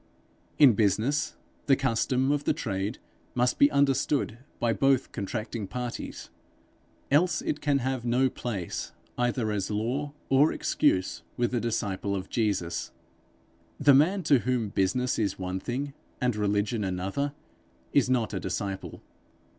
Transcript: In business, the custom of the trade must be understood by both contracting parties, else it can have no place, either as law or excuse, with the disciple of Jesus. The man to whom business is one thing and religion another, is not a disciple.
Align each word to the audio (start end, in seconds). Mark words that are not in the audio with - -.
In 0.57 0.73
business, 0.73 1.35
the 1.67 1.75
custom 1.75 2.31
of 2.31 2.45
the 2.45 2.55
trade 2.55 2.97
must 3.35 3.59
be 3.59 3.69
understood 3.69 4.39
by 4.59 4.73
both 4.73 5.11
contracting 5.11 5.67
parties, 5.67 6.31
else 7.11 7.43
it 7.43 7.61
can 7.61 7.77
have 7.77 8.03
no 8.03 8.27
place, 8.27 8.93
either 9.15 9.51
as 9.51 9.69
law 9.69 10.13
or 10.27 10.51
excuse, 10.51 11.21
with 11.37 11.51
the 11.51 11.59
disciple 11.59 12.15
of 12.15 12.29
Jesus. 12.31 12.91
The 13.79 13.93
man 13.93 14.23
to 14.23 14.39
whom 14.39 14.69
business 14.69 15.19
is 15.19 15.37
one 15.37 15.59
thing 15.59 15.93
and 16.19 16.35
religion 16.35 16.83
another, 16.83 17.35
is 17.93 18.09
not 18.09 18.33
a 18.33 18.39
disciple. 18.39 19.03